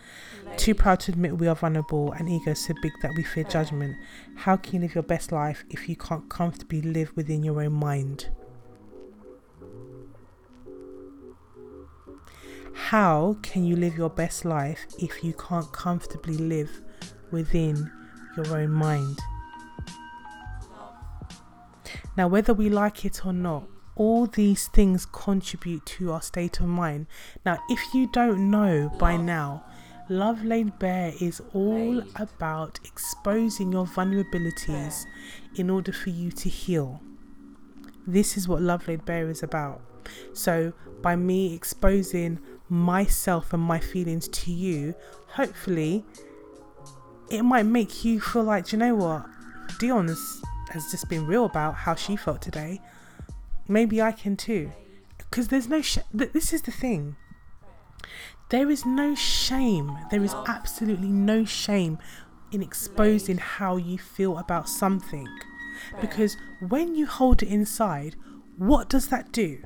Too 0.57 0.75
proud 0.75 1.01
to 1.01 1.13
admit 1.13 1.39
we 1.39 1.49
are 1.49 1.55
vulnerable 1.55 2.13
and 2.13 2.29
ego 2.29 2.55
so 2.55 2.75
big 2.81 2.93
that 3.03 3.13
we 3.17 3.25
fear 3.25 3.45
judgment. 3.45 3.97
How 4.37 4.57
can 4.57 4.75
you 4.75 4.81
live 4.81 4.95
your 4.95 5.03
best 5.03 5.33
life 5.33 5.65
if 5.69 5.89
you 5.89 5.97
can't 5.97 6.29
comfortably 6.29 6.81
live 6.81 7.13
within 7.17 7.43
your 7.43 7.61
own 7.61 7.73
mind? 7.73 8.29
How 12.75 13.37
can 13.43 13.65
you 13.65 13.75
live 13.75 13.97
your 13.97 14.11
best 14.11 14.45
life 14.45 14.87
if 14.99 15.25
you 15.25 15.33
can't 15.33 15.71
comfortably 15.73 16.37
live 16.37 16.83
within 17.33 17.91
your 18.37 18.57
own 18.57 18.71
mind? 18.71 19.19
Now, 22.17 22.29
whether 22.29 22.55
we 22.55 22.71
like 22.71 23.05
it 23.05 23.27
or 23.27 23.33
not, 23.33 23.65
all 23.97 24.27
these 24.27 24.69
things 24.69 25.07
contribute 25.07 25.85
to 25.87 26.13
our 26.13 26.23
state 26.23 26.61
of 26.61 26.67
mind. 26.67 27.07
Now, 27.45 27.59
if 27.69 27.81
you 27.95 28.07
don't 28.07 28.51
know 28.51 28.93
by 28.99 29.17
now, 29.17 29.65
Love 30.09 30.45
Laid 30.45 30.79
Bare 30.79 31.13
is 31.21 31.43
all 31.53 32.01
about 32.15 32.79
exposing 32.85 33.73
your 33.73 33.87
vulnerabilities 33.87 35.05
in 35.57 35.69
order 35.69 35.93
for 35.93 36.11
you 36.11 36.31
to 36.31 36.49
heal. 36.49 37.01
This 38.07 38.37
is 38.37 38.47
what 38.47 38.63
Love 38.63 38.87
Laid 38.87 39.05
Bare 39.05 39.29
is 39.29 39.43
about. 39.43 39.81
So, 40.33 40.73
by 41.03 41.17
me 41.17 41.55
exposing 41.55 42.39
myself 42.69 43.53
and 43.53 43.63
my 43.63 43.81
feelings 43.81 44.29
to 44.29 44.53
you, 44.53 44.95
hopefully 45.29 46.05
it 47.31 47.43
might 47.43 47.65
make 47.65 48.05
you 48.05 48.21
feel 48.21 48.45
like, 48.45 48.71
you 48.73 48.79
know 48.79 48.95
what? 48.95 49.27
Dion 49.81 50.07
has, 50.09 50.43
has 50.71 50.91
just 50.91 51.09
been 51.09 51.27
real 51.27 51.47
about 51.47 51.75
how 51.75 51.95
she 51.97 52.15
felt 52.15 52.41
today. 52.41 52.81
Maybe 53.69 54.01
I 54.01 54.13
can 54.13 54.37
too. 54.37 54.73
Because 55.19 55.49
there's 55.49 55.69
no, 55.69 55.83
sh- 55.83 55.99
this 56.13 56.53
is 56.53 56.63
the 56.63 56.71
thing. 56.71 57.17
There 58.51 58.71
is 58.71 58.87
no 58.87 59.15
shame. 59.15 59.99
There 60.11 60.23
is 60.23 60.35
absolutely 60.47 61.09
no 61.09 61.45
shame 61.45 61.99
in 62.53 62.63
exposing 62.63 63.39
how 63.39 63.77
you 63.77 63.99
feel 63.99 64.39
about 64.39 64.69
something. 64.69 65.27
Because 66.01 66.37
when 66.61 66.95
you 66.95 67.07
hold 67.07 67.43
it 67.43 67.49
inside, 67.49 68.17
what 68.57 68.89
does 68.89 69.09
that 69.09 69.33
do? 69.33 69.63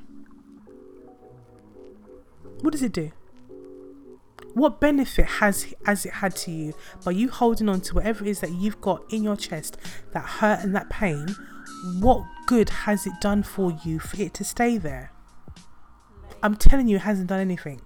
What 2.61 2.73
does 2.73 2.83
it 2.83 2.93
do? 2.93 3.13
What 4.55 4.81
benefit 4.81 5.27
has 5.27 5.73
has 5.87 6.05
it 6.05 6.15
had 6.15 6.35
to 6.37 6.51
you 6.51 6.75
by 7.05 7.13
you 7.13 7.29
holding 7.29 7.69
on 7.69 7.81
to 7.83 7.95
whatever 7.95 8.25
it 8.25 8.31
is 8.31 8.41
that 8.41 8.51
you've 8.51 8.81
got 8.81 9.05
in 9.13 9.23
your 9.23 9.37
chest, 9.37 9.77
that 10.13 10.25
hurt 10.25 10.65
and 10.65 10.75
that 10.75 10.91
pain? 10.91 11.37
What 11.83 12.25
good 12.47 12.69
has 12.69 13.07
it 13.07 13.15
done 13.21 13.43
for 13.43 13.73
you 13.85 13.99
for 13.99 14.21
it 14.21 14.35
to 14.35 14.45
stay 14.45 14.77
there? 14.77 15.13
I'm 16.43 16.57
telling 16.57 16.89
you, 16.89 16.97
it 16.97 17.03
hasn't 17.03 17.29
done 17.29 17.41
anything. 17.41 17.81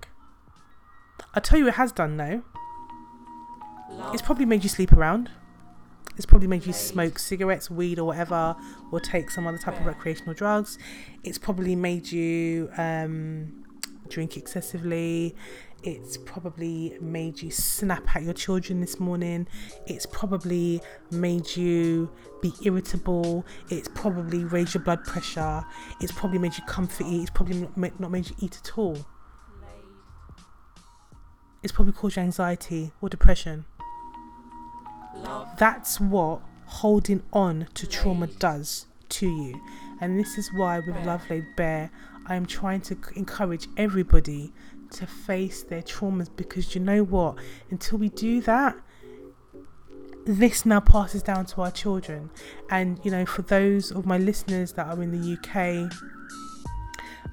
I 1.35 1.41
tell 1.41 1.59
you, 1.59 1.69
it 1.69 1.75
has 1.75 1.93
done 1.93 2.17
though. 2.17 2.43
It's 4.13 4.23
probably 4.23 4.47
made 4.47 4.63
you 4.63 4.69
sleep 4.69 4.93
around. 4.93 5.31
It's 6.17 6.27
probably 6.27 6.47
made 6.47 6.65
you 6.65 6.73
smoke 6.73 7.19
cigarettes, 7.19 7.71
weed, 7.71 7.99
or 7.99 8.05
whatever, 8.05 8.57
or 8.93 9.01
take 9.01 9.31
some 9.31 9.47
other 9.47 9.59
type 9.59 9.79
of 9.79 9.87
recreational 9.87 10.35
drugs. 10.35 10.79
It's 11.25 11.39
probably 11.39 11.75
made 11.75 12.11
you 12.13 12.71
um, 12.77 13.65
drink 14.09 14.37
excessively. 14.37 15.35
It's 15.87 16.17
probably 16.17 16.97
made 16.99 17.43
you 17.43 17.51
snap 17.51 18.17
at 18.17 18.23
your 18.23 18.33
children 18.33 18.81
this 18.81 18.99
morning. 18.99 19.47
It's 19.87 20.07
probably 20.07 20.81
made 21.11 21.55
you 21.55 22.11
be 22.41 22.55
irritable. 22.63 23.45
It's 23.69 23.89
probably 23.89 24.45
raised 24.45 24.73
your 24.73 24.83
blood 24.83 25.05
pressure. 25.05 25.63
It's 26.01 26.11
probably 26.11 26.39
made 26.39 26.57
you 26.57 26.65
comfort 26.65 27.07
eat. 27.07 27.21
It's 27.25 27.31
probably 27.31 27.69
not, 27.77 28.01
not 28.01 28.11
made 28.11 28.31
you 28.31 28.35
eat 28.41 28.57
at 28.65 28.79
all. 28.79 28.97
It's 31.63 31.73
probably 31.73 31.93
caused 31.93 32.17
you 32.17 32.23
anxiety 32.23 32.93
or 33.03 33.11
depression. 33.11 33.67
That's 35.59 36.01
what 36.01 36.41
holding 36.65 37.23
on 37.31 37.69
to 37.75 37.87
trauma 37.87 38.29
does 38.29 38.87
to 39.11 39.27
you. 39.27 39.61
And 40.01 40.19
this 40.19 40.39
is 40.39 40.51
why 40.55 40.79
with 40.81 40.97
Love 41.05 41.29
Laid 41.29 41.45
Bare, 41.57 41.91
I 42.27 42.37
am 42.37 42.47
trying 42.47 42.81
to 42.83 42.97
encourage 43.17 43.69
everybody 43.77 44.53
to 44.93 45.07
face 45.07 45.63
their 45.63 45.83
traumas 45.83 46.29
because 46.35 46.75
you 46.75 46.81
know 46.81 47.03
what? 47.03 47.37
Until 47.71 47.99
we 47.99 48.09
do 48.09 48.41
that, 48.43 48.77
this 50.27 50.65
now 50.65 50.81
passes 50.81 51.23
down 51.23 51.47
to 51.47 51.63
our 51.63 51.71
children. 51.71 52.31
And 52.71 52.99
you 53.05 53.11
know, 53.11 53.27
for 53.27 53.43
those 53.43 53.91
of 53.91 54.07
my 54.07 54.19
listeners 54.19 54.73
that 54.73 54.87
are 54.87 55.03
in 55.03 55.11
the 55.11 55.39
UK, 55.39 55.93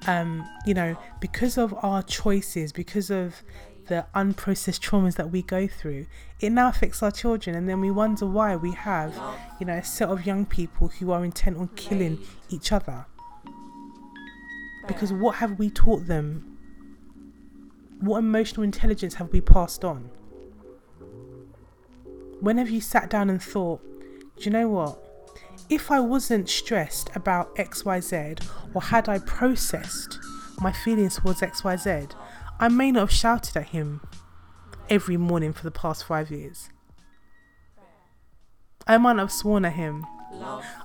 um, 0.06 0.48
you 0.66 0.74
know, 0.74 0.96
because 1.20 1.56
of 1.56 1.74
our 1.82 2.02
choices, 2.02 2.72
because 2.72 3.10
of 3.10 3.42
the 3.88 4.06
unprocessed 4.14 4.80
traumas 4.80 5.16
that 5.16 5.30
we 5.30 5.42
go 5.42 5.66
through, 5.66 6.06
it 6.40 6.50
now 6.50 6.68
affects 6.68 7.02
our 7.02 7.10
children, 7.10 7.56
and 7.56 7.68
then 7.68 7.80
we 7.80 7.90
wonder 7.90 8.26
why 8.26 8.56
we 8.56 8.72
have, 8.72 9.18
you 9.60 9.66
know, 9.66 9.74
a 9.74 9.84
set 9.84 10.08
of 10.08 10.26
young 10.26 10.46
people 10.46 10.88
who 10.88 11.10
are 11.12 11.24
intent 11.24 11.56
on 11.56 11.68
killing 11.68 12.18
each 12.48 12.72
other. 12.72 13.06
Because 14.86 15.12
what 15.12 15.36
have 15.36 15.58
we 15.58 15.70
taught 15.70 16.06
them? 16.06 16.51
What 18.02 18.18
emotional 18.18 18.64
intelligence 18.64 19.14
have 19.14 19.32
we 19.32 19.40
passed 19.40 19.84
on? 19.84 20.10
When 22.40 22.58
have 22.58 22.68
you 22.68 22.80
sat 22.80 23.08
down 23.08 23.30
and 23.30 23.40
thought, 23.40 23.80
do 24.36 24.42
you 24.42 24.50
know 24.50 24.68
what? 24.68 24.98
If 25.70 25.88
I 25.88 26.00
wasn't 26.00 26.48
stressed 26.48 27.10
about 27.14 27.54
XYZ, 27.54 28.44
or 28.74 28.82
had 28.82 29.08
I 29.08 29.20
processed 29.20 30.18
my 30.60 30.72
feelings 30.72 31.14
towards 31.14 31.42
XYZ, 31.42 32.12
I 32.58 32.68
may 32.68 32.90
not 32.90 33.00
have 33.02 33.12
shouted 33.12 33.56
at 33.56 33.68
him 33.68 34.00
every 34.90 35.16
morning 35.16 35.52
for 35.52 35.62
the 35.62 35.70
past 35.70 36.04
five 36.04 36.28
years. 36.28 36.70
I 38.84 38.98
might 38.98 39.12
not 39.12 39.22
have 39.22 39.32
sworn 39.32 39.64
at 39.64 39.74
him. 39.74 40.04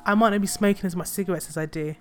I 0.06 0.14
might 0.14 0.30
not 0.30 0.42
be 0.42 0.46
smoking 0.46 0.86
as 0.86 0.96
much 0.96 1.08
cigarettes 1.08 1.50
as 1.50 1.58
I 1.58 1.66
do. 1.66 1.96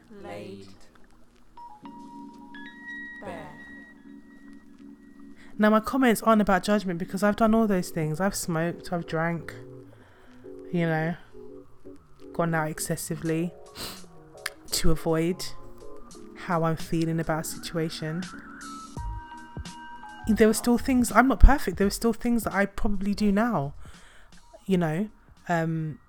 Now, 5.58 5.70
my 5.70 5.80
comments 5.80 6.22
aren't 6.22 6.42
about 6.42 6.62
judgment 6.62 6.98
because 6.98 7.22
I've 7.22 7.36
done 7.36 7.54
all 7.54 7.66
those 7.66 7.88
things. 7.88 8.20
I've 8.20 8.34
smoked, 8.34 8.92
I've 8.92 9.06
drank, 9.06 9.54
you 10.70 10.86
know, 10.86 11.14
gone 12.34 12.54
out 12.54 12.68
excessively 12.68 13.52
to 14.72 14.90
avoid 14.90 15.42
how 16.36 16.64
I'm 16.64 16.76
feeling 16.76 17.18
about 17.18 17.40
a 17.40 17.44
situation. 17.44 18.22
There 20.28 20.46
were 20.46 20.54
still 20.54 20.76
things, 20.76 21.10
I'm 21.12 21.28
not 21.28 21.40
perfect, 21.40 21.78
there 21.78 21.86
were 21.86 21.90
still 21.90 22.12
things 22.12 22.44
that 22.44 22.52
I 22.52 22.66
probably 22.66 23.14
do 23.14 23.32
now, 23.32 23.72
you 24.66 24.76
know. 24.76 25.08
Um, 25.48 26.00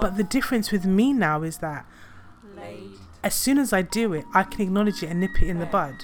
but 0.00 0.16
the 0.16 0.24
difference 0.24 0.72
with 0.72 0.86
me 0.86 1.12
now 1.12 1.42
is 1.42 1.58
that 1.58 1.84
as 3.22 3.34
soon 3.34 3.58
as 3.58 3.72
I 3.72 3.82
do 3.82 4.14
it, 4.14 4.24
I 4.32 4.44
can 4.44 4.62
acknowledge 4.62 5.02
it 5.02 5.10
and 5.10 5.20
nip 5.20 5.42
it 5.42 5.48
in 5.48 5.58
the 5.58 5.66
bud 5.66 5.94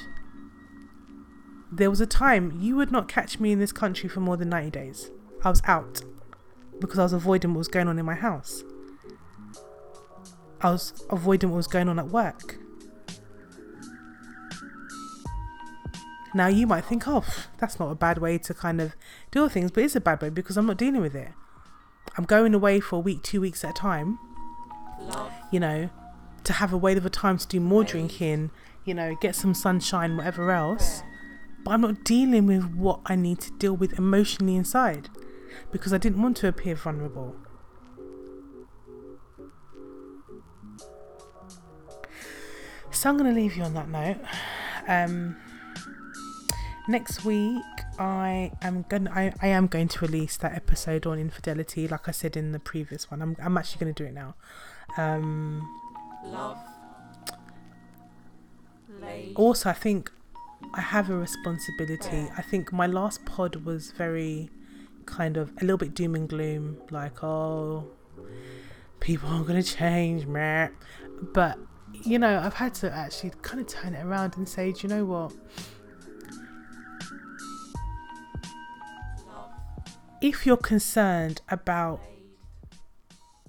there 1.73 1.91
was 1.91 2.01
a 2.01 2.07
time 2.07 2.53
you 2.59 2.77
would 2.77 2.91
not 2.91 3.09
catch 3.09 3.39
me 3.39 3.53
in 3.53 3.61
this 3.61 3.73
country 3.73 4.09
for 4.09 4.21
more 4.21 4.37
than 4.37 4.49
90 4.49 4.71
days. 4.71 5.11
I 5.45 5.51
was 5.51 5.63
out 5.67 6.03
because 6.81 6.99
I 6.99 7.05
was 7.05 7.13
avoiding 7.13 7.53
what 7.53 7.59
was 7.59 7.69
going 7.69 7.89
on 7.89 7.99
in 7.99 8.05
my 8.05 8.15
house. 8.15 8.65
I 10.61 10.71
was 10.71 11.05
avoiding 11.11 11.51
what 11.51 11.57
was 11.57 11.67
going 11.67 11.89
on 11.89 11.99
at 11.99 12.09
work. 12.09 12.57
Now 16.35 16.49
you 16.49 16.67
might 16.67 16.85
think, 16.85 17.05
oh, 17.07 17.25
that's 17.59 17.79
not 17.79 17.91
a 17.91 17.95
bad 17.95 18.19
way 18.19 18.39
to 18.39 18.55
kind 18.55 18.81
of 18.81 18.95
deal 19.31 19.45
with 19.45 19.53
things, 19.53 19.71
but 19.71 19.85
it's 19.85 19.97
a 19.97 20.01
bad 20.01 20.23
way 20.23 20.31
because 20.31 20.57
I'm 20.57 20.67
not 20.67 20.77
dealing 20.77 21.01
with 21.01 21.15
it. 21.15 21.31
I'm 22.17 22.25
going 22.25 22.55
away 22.55 22.81
for 22.81 22.97
a 22.97 23.01
week, 23.01 23.23
two 23.23 23.41
weeks 23.41 23.65
at 23.65 23.71
a 23.71 23.75
time. 23.75 24.19
You 25.51 25.61
know, 25.61 25.91
to 26.45 26.53
have 26.53 26.73
a 26.73 26.77
way 26.77 26.97
of 26.97 27.07
a 27.07 27.11
time 27.11 27.39
to 27.39 27.47
do 27.47 27.59
more 27.59 27.85
drinking, 27.85 28.51
you 28.85 28.95
know, 28.95 29.17
get 29.21 29.35
some 29.35 29.55
sunshine, 29.55 30.17
whatever 30.17 30.51
else 30.51 31.03
but 31.65 31.73
I'm 31.73 31.81
not 31.83 32.05
dealing 32.05 32.47
with 32.47 32.75
what 32.75 33.01
I 33.07 33.17
need 33.17 33.41
to 33.41 33.53
deal 33.53 33.75
with 33.75 33.99
emotionally 33.99 34.57
inside 34.57 35.09
because 35.71 35.93
I 35.93 35.99
didn't 35.99 36.23
want 36.23 36.37
to 36.39 36.49
appear 36.49 36.75
vulnerable. 36.75 37.37
So 42.91 43.09
I'm 43.09 43.17
going 43.17 43.33
to 43.35 43.41
leave 43.41 43.57
you 43.57 43.63
on 43.63 43.75
that 43.75 43.89
note. 43.89 44.19
Um, 44.89 45.37
next 46.89 47.25
week, 47.25 47.63
I 47.99 48.53
am 48.63 48.85
going. 48.89 49.09
I, 49.09 49.33
I 49.41 49.49
am 49.49 49.69
going 49.69 49.89
to 49.89 50.01
release 50.01 50.37
that 50.39 50.55
episode 50.55 51.07
on 51.07 51.19
infidelity, 51.19 51.87
like 51.87 52.09
I 52.09 52.11
said 52.11 52.37
in 52.37 52.53
the 52.53 52.59
previous 52.59 53.11
one. 53.11 53.23
I'm 53.23 53.37
I'm 53.41 53.57
actually 53.57 53.81
going 53.85 53.95
to 53.95 54.03
do 54.03 54.09
it 54.09 54.15
now. 54.15 54.35
Um, 54.97 55.69
Love. 56.25 56.59
Also, 59.35 59.71
I 59.71 59.73
think 59.73 60.11
I 60.75 60.81
have 60.81 61.11
a 61.11 61.17
responsibility. 61.17 62.29
I 62.37 62.43
think 62.43 62.73
my 62.73 62.87
last 62.87 63.25
pod 63.25 63.57
was 63.65 63.91
very 63.93 64.51
kind 65.07 65.37
of 65.37 65.51
a 65.59 65.61
little 65.61 65.77
bit 65.77 65.95
doom 65.95 66.15
and 66.15 66.29
gloom, 66.29 66.79
like, 66.91 67.25
oh, 67.25 67.89
people 69.01 69.29
are 69.29 69.43
going 69.43 69.61
to 69.61 69.77
change, 69.77 70.27
man. 70.27 70.73
But, 71.35 71.59
you 72.05 72.19
know, 72.19 72.39
I've 72.39 72.55
had 72.55 72.75
to 72.77 72.93
actually 72.93 73.33
kind 73.43 73.61
of 73.61 73.67
turn 73.67 73.95
it 73.95 74.05
around 74.05 74.37
and 74.37 74.49
say, 74.49 74.73
do 74.73 74.81
you 74.83 74.89
know 74.89 75.05
what? 75.05 75.33
If 80.23 80.47
you're 80.47 80.59
concerned 80.59 81.41
about 81.49 82.01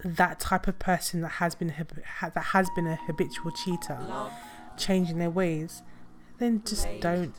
that 0.04 0.39
type 0.39 0.67
of 0.67 0.80
person 0.80 1.21
that 1.21 1.34
has 1.34 1.54
been 1.54 1.67
that 1.67 2.43
has 2.43 2.69
been 2.76 2.88
a 2.88 2.95
habitual 2.95 3.52
cheater 3.52 4.00
changing 4.78 5.19
their 5.19 5.30
ways 5.30 5.84
then 6.41 6.63
just 6.65 6.88
don't 6.99 7.36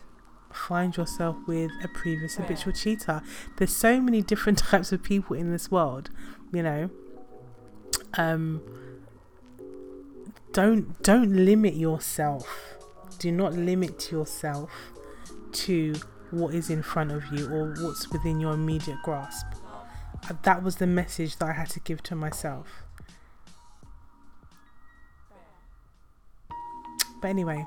find 0.53 0.97
yourself 0.97 1.37
with 1.47 1.71
a 1.83 1.89
previous 1.89 2.37
habitual 2.37 2.73
cheater. 2.73 3.23
There's 3.57 3.75
so 3.75 4.01
many 4.01 4.23
different 4.23 4.59
types 4.71 4.93
of 4.93 5.03
people 5.03 5.37
in 5.37 5.51
this 5.51 5.71
world, 5.71 6.11
you 6.53 6.63
know. 6.63 6.91
Um 8.15 8.63
don't 10.53 11.03
don't 11.03 11.35
limit 11.45 11.75
yourself. 11.75 12.77
Do 13.19 13.33
not 13.33 13.55
limit 13.55 14.11
yourself 14.13 14.71
to 15.53 15.95
what 16.31 16.55
is 16.55 16.71
in 16.71 16.83
front 16.83 17.13
of 17.13 17.25
you 17.33 17.47
or 17.49 17.75
what's 17.81 18.11
within 18.11 18.41
your 18.41 18.53
immediate 18.53 18.99
grasp. 19.03 19.47
That 20.45 20.63
was 20.63 20.77
the 20.77 20.87
message 20.87 21.37
that 21.37 21.49
I 21.49 21.53
had 21.53 21.71
to 21.71 21.81
give 21.81 22.03
to 22.05 22.15
myself. 22.15 22.85
But 27.21 27.29
anyway, 27.29 27.65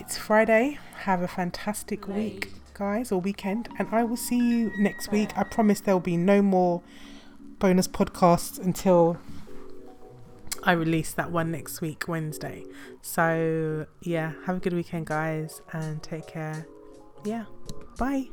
it's 0.00 0.16
Friday. 0.16 0.78
Have 1.00 1.22
a 1.22 1.28
fantastic 1.28 2.06
week, 2.08 2.52
guys, 2.74 3.10
or 3.10 3.20
weekend, 3.20 3.68
and 3.78 3.88
I 3.92 4.04
will 4.04 4.16
see 4.16 4.38
you 4.38 4.72
next 4.78 5.10
week. 5.10 5.36
I 5.36 5.44
promise 5.44 5.80
there 5.80 5.94
will 5.94 6.00
be 6.00 6.16
no 6.16 6.42
more 6.42 6.82
bonus 7.58 7.88
podcasts 7.88 8.58
until 8.58 9.18
I 10.62 10.72
release 10.72 11.12
that 11.14 11.30
one 11.30 11.50
next 11.50 11.80
week, 11.80 12.04
Wednesday. 12.06 12.64
So, 13.02 13.86
yeah, 14.00 14.32
have 14.46 14.56
a 14.56 14.60
good 14.60 14.72
weekend, 14.72 15.06
guys, 15.06 15.60
and 15.72 16.02
take 16.02 16.26
care. 16.26 16.66
Yeah, 17.24 17.44
bye. 17.98 18.28